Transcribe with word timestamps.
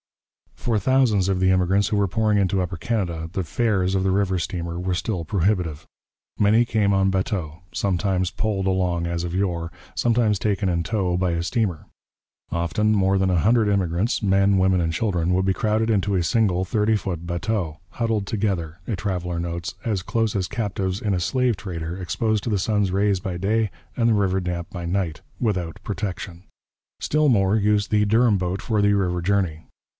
For 0.55 0.77
thousands 0.77 1.27
of 1.27 1.39
the 1.39 1.49
immigrants 1.51 1.87
who 1.87 1.97
were 1.97 2.07
pouring 2.07 2.37
into 2.37 2.61
Upper 2.61 2.77
Canada 2.77 3.29
the 3.33 3.43
fares 3.43 3.93
of 3.95 4.03
the 4.03 4.11
river 4.11 4.37
steamer 4.39 4.79
were 4.79 4.93
still 4.95 5.25
prohibitive. 5.25 5.85
Many 6.39 6.65
came 6.65 6.93
on 6.93 7.09
bateaux, 7.09 7.61
sometimes 7.71 8.29
poled 8.29 8.67
along 8.67 9.07
as 9.07 9.23
of 9.23 9.33
yore, 9.33 9.71
sometimes 9.95 10.37
taken 10.39 10.69
in 10.69 10.83
tow 10.83 11.17
by 11.17 11.31
a 11.31 11.41
steamer. 11.43 11.87
Often 12.51 12.93
more 12.93 13.17
than 13.17 13.31
a 13.31 13.39
hundred 13.39 13.69
immigrants, 13.69 14.21
men, 14.21 14.57
women, 14.59 14.81
and 14.81 14.93
children, 14.93 15.33
would 15.33 15.45
be 15.45 15.53
crowded 15.53 15.89
into 15.89 16.15
a 16.15 16.23
single 16.23 16.63
thirty 16.65 16.95
foot 16.95 17.25
bateau, 17.27 17.79
'huddled 17.89 18.25
together,' 18.27 18.79
a 18.87 18.95
traveller 18.95 19.39
notes, 19.39 19.75
'as 19.83 20.03
close 20.03 20.35
as 20.35 20.47
captives 20.47 21.01
in 21.01 21.13
a 21.13 21.19
slave 21.19 21.57
trader, 21.57 21.97
exposed 21.99 22.43
to 22.43 22.51
the 22.51 22.59
sun's 22.59 22.91
rays 22.91 23.19
by 23.19 23.35
day, 23.37 23.69
and 23.97 24.09
the 24.09 24.13
river 24.15 24.39
damp 24.39 24.69
by 24.71 24.85
night, 24.85 25.21
without 25.39 25.79
protection.' 25.83 26.43
Still 26.99 27.29
more 27.29 27.55
used 27.55 27.89
the 27.91 28.05
Durham 28.05 28.37
boat 28.37 28.61
for 28.63 28.81
the 28.81 28.93
river 28.93 29.21
journey. 29.21 29.65